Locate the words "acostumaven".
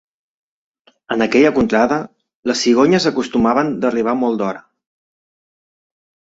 3.13-3.71